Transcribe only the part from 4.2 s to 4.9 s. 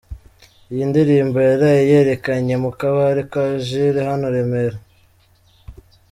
remera